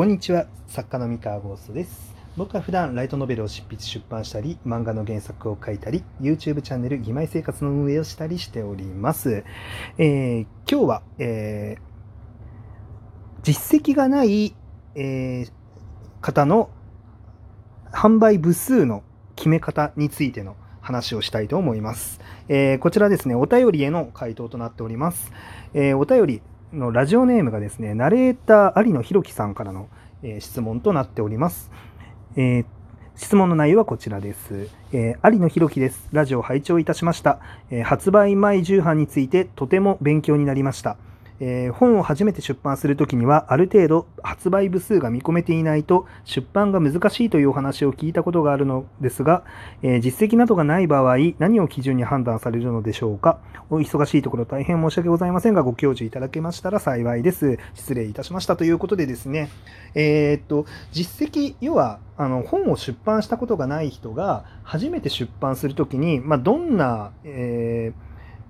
[0.00, 9.44] こんにちは作家の三河ゴーストです僕は普段ライトノベルを執筆出版したり漫画の原作を書いたり YouTube チャンネル「義妹生活」の運営をしたりしております、
[9.98, 14.56] えー、今日は、えー、実績がない、
[14.94, 15.50] えー、
[16.22, 16.70] 方の
[17.92, 19.02] 販売部数の
[19.36, 22.20] 決め方についての話をしたいと思います。
[22.48, 25.30] えー、こちらですね、お便りへの回答となっております。
[25.74, 26.42] えー、お便り
[26.72, 29.88] のラジオネームがですね、ナレーター有野弘樹さんからの、
[30.22, 31.70] えー、質問となっております。
[32.36, 32.64] え
[33.16, 34.68] 質問の内容はこちらです。
[34.92, 36.08] え有野弘樹です。
[36.12, 37.40] ラジオ拝聴いたしました。
[37.70, 40.96] え発売前重版についてとても勉強になりました。
[41.40, 49.42] えー、本を初めて出版するときには、ある程度発売部数が見込めていないと出版が難しいというお話を聞いたことがあるのですが、
[49.82, 53.38] えー、実績などがない場合、何を基準に判断されるのでしょうか？
[53.70, 57.58] お忙しいところ大変申し訳ございませんが、ご教授いただけましたら幸いです。
[57.74, 59.48] 失礼いたしましたということでですね、
[59.94, 67.94] えー、っと、実績、要は、あの本を出版したことがない人が初めて出版するときに、まあ、どんな、え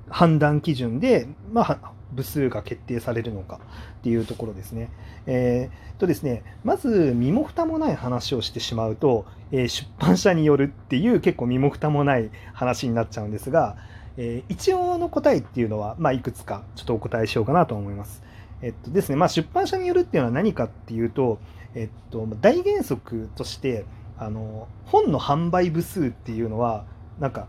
[0.09, 3.61] ー、判断基準で、まあ、部数が決定されるのか
[4.00, 4.91] っていうところですね。
[5.27, 13.77] えー、とですね、まず身も蓋もない話をしてしまうと、えー、出版社によるっていう結構身も蓋もない話になっちゃうんですが、
[14.17, 18.22] えー、一応の答えっていうのは、まあ、いくつかちょっとお答えしようかなと思います。
[18.62, 21.39] えっとですね、まあ、出版社によるっていうのは何かっていうと、
[21.74, 23.84] えっと、大原則として
[24.19, 26.84] あの本の販売部数っていうのは
[27.19, 27.48] なんか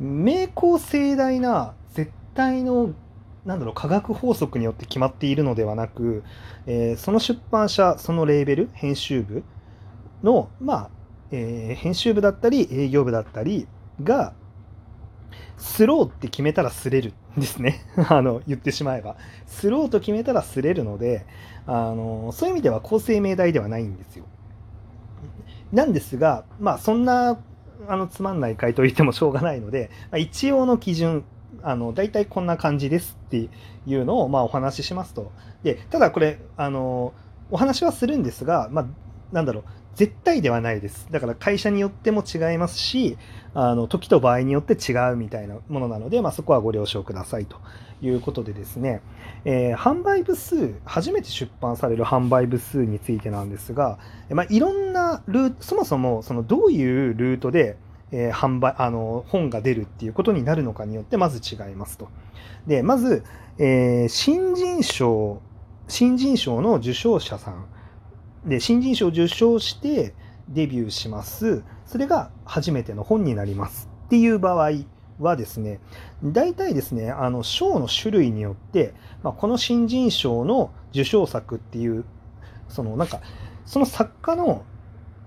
[0.00, 2.94] 明高盛大な絶対の
[3.46, 6.24] なんだろう科学法則によって決まっているのではなく、
[6.66, 9.44] えー、その出版社そのレーベル編集部
[10.22, 10.90] の、まあ
[11.30, 13.68] えー、編集部だったり営業部だったり
[14.02, 14.34] が
[15.56, 17.80] スローって決めたらすれるんですね。
[18.10, 19.16] あの言ってしまえば。
[19.46, 21.24] スローと決めたらすれるので
[21.66, 24.24] あのそういう意味では公正命題ではないんですよ。
[25.72, 27.38] なんですがまあそんな
[27.88, 31.24] あのつまんない回答言ってもしょうがないので、まあ、一応の基準
[31.62, 33.48] あの大体こんな感じですって
[33.86, 35.32] いうのをまあお話ししますと。
[35.62, 37.12] でただこれあの
[37.50, 38.86] お話はするんですが、まあ、
[39.32, 39.64] なんだろう
[39.96, 41.08] 絶対ではないです。
[41.10, 43.16] だから会社によっても違いますし、
[43.54, 47.56] あの時と場合によって違うみたいなものなので、まあ、そこはご了承くださいと
[48.02, 49.00] いうことでですね、
[49.46, 57.78] えー、販売部数、初めて出版される販売部数についてなんですが、まあ、いろんなルート、そもそもそのどういうルートで
[58.12, 62.08] えー、販売、あの、本が出るっていうことになるのかによってまず違いますと。
[62.66, 63.24] で、まず、
[63.58, 65.40] えー、新人賞、
[65.88, 67.66] 新人賞の受賞者さん。
[68.44, 70.14] で、新人賞を受賞して
[70.48, 71.64] デビューします。
[71.84, 74.70] それが初めての本になりますっていう場合
[75.18, 75.80] はですね、
[76.22, 82.04] 大体ですね、あの、賞の種類によって、まあ、この新人賞の受賞作っていう、
[82.68, 83.20] そのなんか、
[83.64, 84.64] その作家の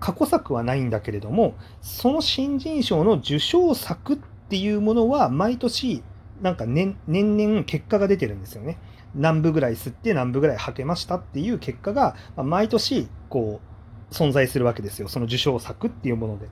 [0.00, 4.16] 過去作はないんだけれどもその新人賞の受賞作っ
[4.48, 6.02] ていうものは毎年
[6.40, 8.78] なんか年々結果が出てるんですよね。
[9.14, 13.70] 何部ぐらい吸って何部ぐらい吐けましたっていう結果が毎年こう
[14.14, 15.08] 存在するわけですよ。
[15.08, 16.48] その受賞作っていうもので。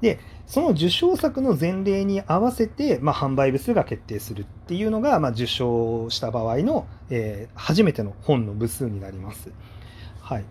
[0.00, 9.50] で、その受賞作の前例に合わせて、まあ、販売部数が決定するっていうのが、まあ、受賞した場合の、えー、初めての本の部数になります。
[10.20, 10.44] はい。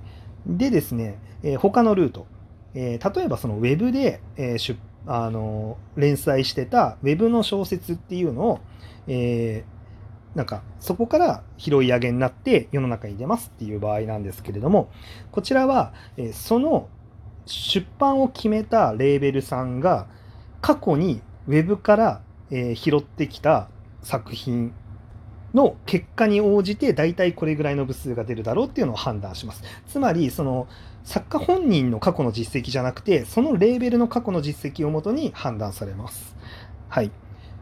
[0.46, 2.28] でですね、えー、他のルート、
[2.74, 8.60] えー、例えばそのウェブで、えー、出あの連載してたウェブの小説っていうのを、
[9.08, 14.92] えー、なんかそこから拾い上げになって世の中に出ますっていう場合なんですけれども
[15.32, 16.90] こちらは、えその
[17.46, 20.08] 出版を決めたレーベルさんが
[20.62, 22.22] 過去にウェブから、
[22.52, 23.70] え拾ってきた
[24.04, 24.74] 作品
[25.54, 29.64] の結果に応じて大体これぐらいの部数が出るだろうっていうのを判断します。
[29.88, 30.68] つまりその
[31.04, 36.36] 作家本人の過去の実績じゃなくてそのレーベルの過去の実績をもとに判断されます。
[36.90, 37.12] はい。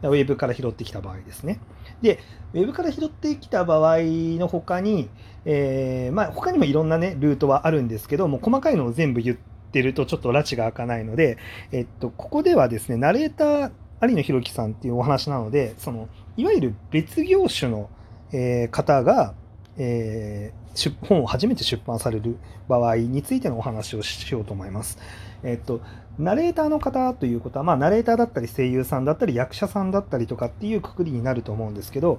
[0.02, 1.58] ウェブから拾ってきた場合ですね。
[2.02, 2.20] で、
[2.54, 3.98] ウェブから拾ってきた場合
[4.38, 5.08] の他に、
[5.44, 9.36] えー、まあ他にもいろんなね、ルートはあるんですけども、細かいのを全部言っ
[9.72, 11.38] てるとちょっと拉致が開かないので、
[11.72, 13.70] えっと、ここではですね、ナレーター
[14.02, 16.08] 有野弘樹さんっていうお話なので、その
[16.38, 17.90] いわゆる別業種の、
[18.32, 19.34] えー、方が、
[19.76, 22.38] えー、本を初めて出版される
[22.68, 24.98] 場合についてのお話をしようと思います。
[25.42, 25.80] えっと、
[26.16, 32.18] ナレーターの方ということは、まあ、ナレーターだったり声優さんだったり役者さんだったりとかっていうくくりになると思うんですけど、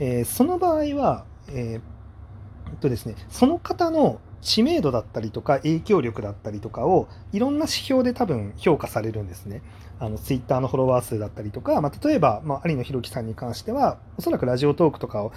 [0.00, 9.62] えー、その場合は、えー、とですね、その方の知名度だったりとか影響力だったりとかをいろんな指標で多分評価されるんですね。
[10.00, 15.32] あのツイッターのフォロワー数だったりとか、まあ、例えば、まあ、有野弘樹さんに関してはおそらくラジオトークとかを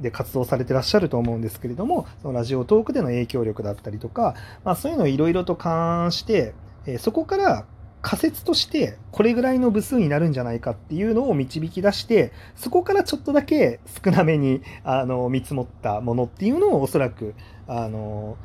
[0.00, 4.34] で活動されてらっしゃると思うんですけれどもそのラジオトークでの影響力だったりとか、
[4.64, 6.52] まあ、そういうのをいろいろと勘案して、
[6.84, 7.64] えー、そこから
[8.02, 17.34] 仮説としてこれぐらいの部数になるんじゃないかっていうのを導き出してそこからちょっとだけ少なめにあの見積もったものっていうのをおそらく
[17.68, 18.36] あの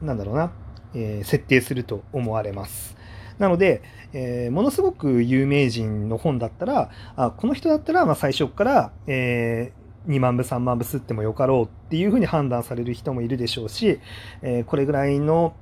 [0.00, 0.52] なんだろうな、
[0.94, 2.96] えー、設定すると思われます。
[3.38, 3.82] なので、
[4.12, 14.00] えー、ものすごく有名人の本だったらあこの人だったらまあ最初から、えー、2万部3万部吸ってもよかろうっていうふうに判断される人もいるでしょうし、
[14.42, 15.54] えー、これぐらいの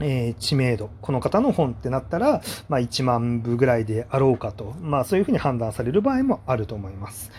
[0.00, 7.30] えー、知名度、この方の本ってなったら、まあ、1万部ぐらいであろうかと、まあ、そういうふうに判断される場合もあると思います。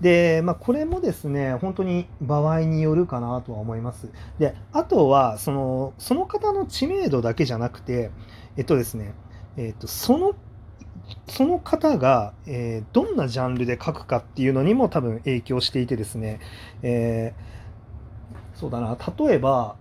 [0.00, 4.08] で、まあ、これもですね、本当に場合によるかなとは思います。
[4.38, 8.10] で、あとは、その、その方の知名度だけじゃなくて、
[8.56, 9.14] えっとですね、
[9.56, 10.34] えっと、その、
[11.28, 16.40] その方が、えー、どんなジャンルで書くかっていうのにも多分影響していてですね、
[16.82, 19.76] えー、そうだな、例えば、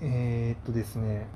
[0.00, 1.26] えー、っとですね、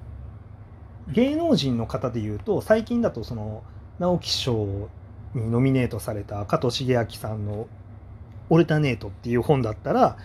[1.10, 3.62] 芸能人の方でいうと、最近だとその、
[3.98, 4.88] 直木賞
[5.34, 7.66] にノミネートされた加藤茂明さんの
[8.48, 10.16] 「オルタネート」っていう本だったら、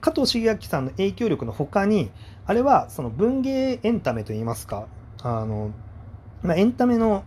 [0.00, 2.10] 加藤茂明さんの影響力の他に、
[2.46, 4.86] あれはその文芸エンタメといいますか、
[5.22, 5.72] あの、
[6.42, 7.24] まあ、エンタメの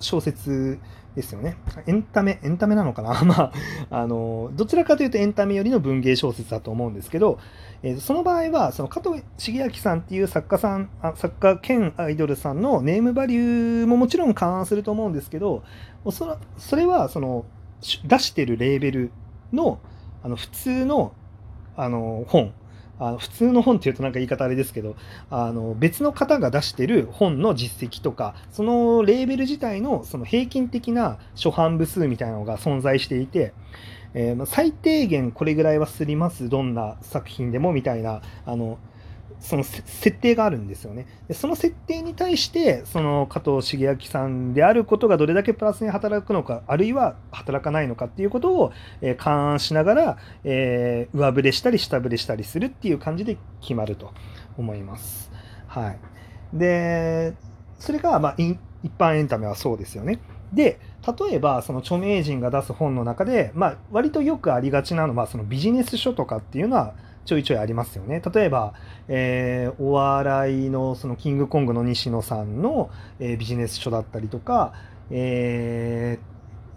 [0.00, 0.78] 小説
[1.16, 1.56] ですよね。
[1.86, 3.14] エンタメ、エンタメなのかな？
[3.24, 3.52] まあ、
[3.90, 7.38] あの、どちらかというとエンタメよりの文芸小説だと思うんですけど、
[7.82, 15.62] えー、その場合は、その加藤茂明さんっていう作家さん、あ作家兼アイドルさんのネームバリューももちろん勘案すると思うんですけど、
[16.04, 17.46] おそらそれは、その、
[17.80, 19.10] 出してるレーベル
[19.52, 19.78] の、
[20.22, 21.12] あの、普通の、
[21.76, 22.52] あの、本、
[22.98, 24.96] あの普通の本っていうとなんか言い方あれですけど
[25.30, 33.52] あの別の方が出してる本の実績とかそのレーベル自体のその平均的な初版部数みたいなのが存在していて、
[34.14, 36.48] えー、最低限これぐらいはすります。
[36.48, 38.78] どんな作品でもみたいなあの
[39.40, 41.06] その設定があるんですよね。
[41.28, 54.12] でその設定に対してその加藤茂明さんであることがどれだけプラスに働くのかあるいは働かないのかっていうことを、えー、勘案しながら、えー、上振れしたり下振れしたりするっていう感じで決まると
[54.56, 55.30] 思います。
[55.66, 55.98] はい、
[56.52, 57.34] で
[57.78, 58.58] それが、まあ、一
[58.98, 60.18] 般エンタメはそうですよね。
[60.52, 60.78] で
[61.28, 66.94] 例えばその著名人が出す本の中で、まあ、割とよくありがちなのはそのビジネス書とかっていうのは
[67.26, 68.22] ちょいちょいありますよね。
[68.32, 68.72] 例えば、
[69.08, 72.90] えー、お笑いのそのキングコングの西野さんの、
[73.20, 74.72] えー、ビジネス書だったりとか、
[75.10, 76.18] え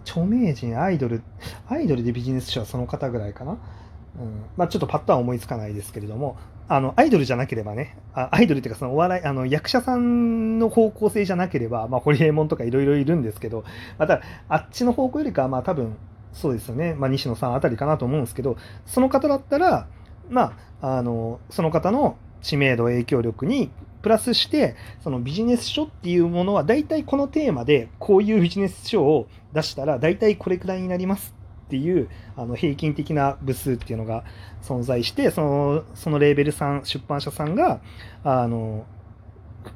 [0.04, 1.22] ー、著名人、アイドル、
[1.68, 3.52] アイドルでビジネス書はその方ぐらいかな。
[3.52, 6.36] うんまあ、ちょっとパッとは思いつかないですけれども、
[6.68, 13.64] あのアイドルじゃなければね、あアイドルっていうか、そのお笑い、あの役者さんの方向性じゃなければ、まあ、ホリエモンとかいろいろいるんですけど、
[13.98, 15.96] またあっちの方向よりかは、まあ、多分
[16.32, 18.56] そうですよね、まあ、西野さんあたりかなと思うんですけど、
[18.86, 19.86] その方だったら、
[20.30, 23.70] まあ、あのその方の知名度影響力に
[24.02, 31.34] プラスしてそのビジネス書っていうものは大体このテーマでこういうビジネス書を出したら大体これくらいになります
[31.66, 34.24] っていうあの平均的な部数っていうのが
[34.62, 37.80] 存在してそのそのレーベルさん出版社さんが
[38.24, 38.86] あの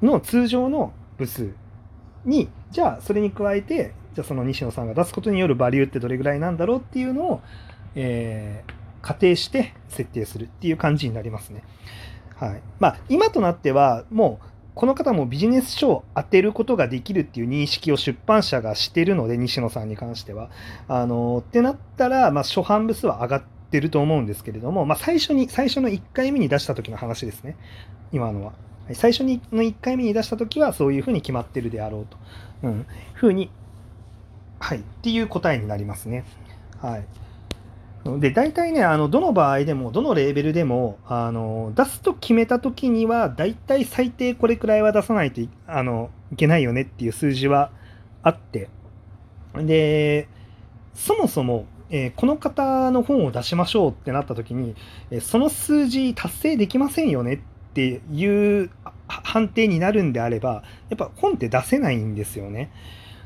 [0.02, 1.52] の通常の部数
[2.24, 7.42] にじゃあそれに加えてじゃあその西野さんが出すことによるバリューってどれぐらいなんだろうっていうのを、
[7.94, 11.62] えー仮定して設定するっていう感じになりますね。
[12.36, 12.62] はい。
[12.80, 20.48] まあ、今となっては、もう、この方もビジネス書を当てることができるっていう認識を出版社がしてるので、西野さんに関しては。
[20.88, 27.56] あの、ってなったら、まあ、初版部数は上がってると思うんですけれども、まあ、最初に、最初の1回目に出した時の話ですね。
[28.10, 28.54] 今のは。
[28.94, 32.16] 最初にの1回目に出した時は、そういうふうに決まってるであろうと。
[32.62, 32.86] うん。
[33.12, 33.50] ふうに、
[34.60, 34.78] はい。
[34.78, 36.24] っていう答えになりますね。
[36.80, 37.04] はい。
[38.04, 47.70] で大体ねあのどの場合でもどのレーベルでもあの出すと決めた時には大体最低これくらいは出さないといあのいけないよねっていう数字は
[48.22, 48.68] あって。
[49.56, 50.28] で
[50.94, 54.74] そもそも、えー、この方の本を出しましょうってなった時に、
[55.10, 57.38] えー、その数字達成できませんよねっ
[57.72, 58.70] ていう
[59.08, 62.70] 判定になるんであればやっぱ本って出せないんですよね。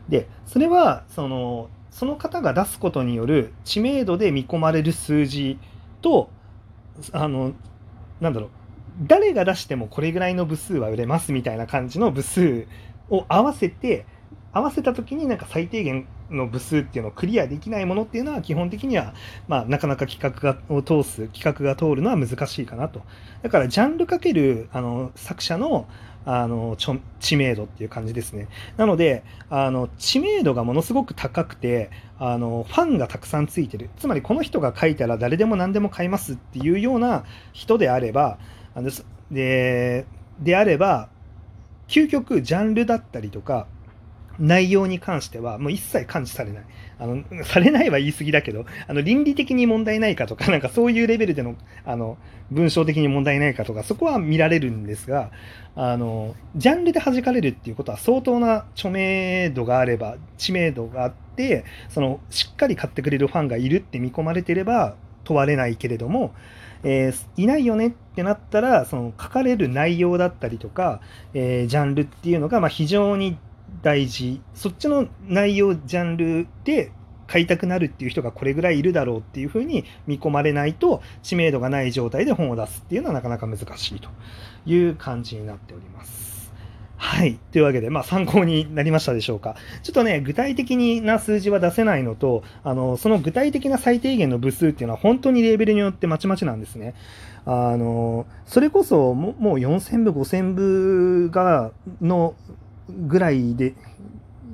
[0.08, 5.58] でそれはそのその方が出すことによる知名度で見込まれる数字
[6.00, 6.30] と
[7.12, 7.52] あの
[8.20, 8.50] なんだろう
[9.02, 12.66] 誰が出してもこれぐらいの部数は売れますみたいな感じの部数
[13.11, 14.06] を合わせて
[14.52, 19.14] 合わせた時になんか最低限の部数っていうのをクリアできないものっていうのは基本的には、
[19.47, 23.02] まあ、なかなか企画がを通す企画が通るのは難しいかなと。
[23.42, 25.87] だからジャンルかけるあの作者の
[26.25, 26.76] あの
[27.20, 28.49] 知名度っていう感じですね。
[28.76, 33.88] なのであの知名度がものすごく高くてあのファンがたくさんついてる。
[33.99, 38.38] つまりこの人が書いたら誰でも何でも買いますっていうような人であれば
[38.75, 38.90] あの
[39.30, 40.04] で
[40.40, 41.08] であれば
[41.88, 43.66] 究極ジャンルだったりとか
[44.38, 46.64] 内容に関してはもう一切感知されない。
[47.00, 51.54] あの、されないは言い過ぎだけど、あの、倫理的に問題ないかとか、 なんかそういうレベルでの、
[51.85, 52.18] あの、
[52.50, 55.30] 文章的に問題ないかとか、そこは見られるんですが、
[55.76, 66.33] あの、ジャンルで弾かれるっていうことは相当な著名度があれば、知名度があって、その、しっかり買ってくれるファンがいるって見込まれてれば問われないけれども、
[66.85, 71.00] えー、いないよねってなったら、その書かれる内容だったりとか、
[71.35, 73.37] えー、ジャンルっていうのが、まあ、非常に
[73.83, 76.93] 大事そっちの内容ジャンルで
[77.29, 84.09] 買いたくなるっていう人がこれぐらいいるだろうっていうふうに見込まれないと知名度がない状態で本を出すっていうのはなかなか難しいと
[84.67, 86.29] いう感じになっております。
[87.01, 87.39] はい。
[87.53, 89.55] というわけで、まあ参考になりましたでしょうか。
[89.85, 96.95] ちょっとね、具体的な数字は出せないのと、あの、その具体的な最低限の部数っていうのは本当にレーベルによってまちまちなんですね。
[97.47, 101.71] あの、それこそもう4000部、5000部が、
[102.03, 102.35] の
[102.88, 103.75] ぐらいで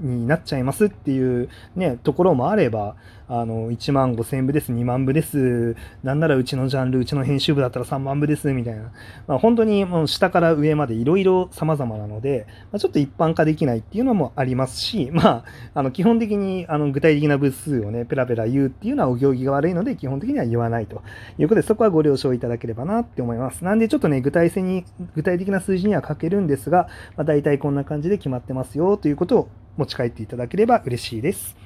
[0.07, 2.97] になっちゃいますっていうね、ところもあれば、
[3.27, 8.93] あの、1万5千部です、2万部です、なんならうちのジャンル、うちの編集部だったら3万部です、みたいな。
[9.27, 21.03] まあ、本当にもう下から上までいろいろ様々なので、まあ、ちょっと一般化できないっていうのもありますし、まあ、あの、基本的にあの具体的な部数をね、ペラペラ言うっていうのはお行儀が悪いので、基本的には言わないと
[21.39, 23.65] いうことで、そこはご了承いただければなって思います。
[23.65, 24.85] なんでちょっとね、具体性に、
[25.15, 31.57] 具体的な数字には書けるんですが、まあ、大体こんな感じで決まってますよということを持ち帰っていただければ嬉しいです。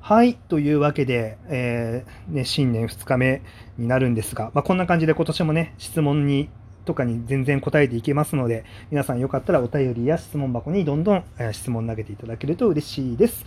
[0.00, 0.34] はい。
[0.34, 3.42] というわけで、えー、ね、新年2日目
[3.76, 6.48] になるんですが、まあ、こんな感じで今年もね、質問に
[6.86, 13.44] とかに全然答えていけますので、皆さんよかったらお便りや質問箱にどんどん質問投げていただけると嬉しいです。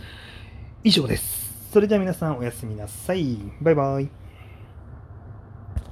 [0.84, 1.70] 以上です。
[1.72, 3.38] それでは皆さんおやすみなさい。
[3.60, 4.21] バイバイ。